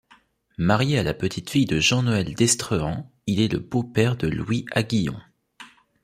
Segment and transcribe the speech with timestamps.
[0.57, 5.19] Marié à la petite-fille de Jean-Noël d’Estrehan, il est le beau-père de Louis Aguillon.